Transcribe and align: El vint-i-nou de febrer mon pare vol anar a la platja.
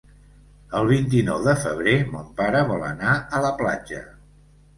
El 0.77 0.87
vint-i-nou 0.91 1.43
de 1.47 1.53
febrer 1.65 1.93
mon 2.15 2.33
pare 2.41 2.63
vol 2.73 2.87
anar 2.89 3.13
a 3.19 3.43
la 3.45 3.53
platja. 3.61 4.03